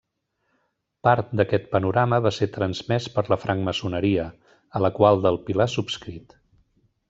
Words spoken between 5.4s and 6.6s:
Pilar subscrit.